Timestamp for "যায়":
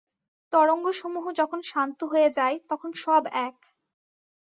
2.29-2.55